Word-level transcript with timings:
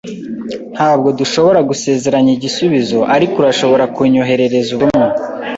Ntabwo 0.75 1.07
nshobora 1.15 1.59
gusezeranya 1.69 2.31
igisubizo, 2.37 2.99
ariko 3.15 3.35
urashobora 3.37 3.85
kunyoherereza 3.95 4.69
ubutumwa. 4.75 5.09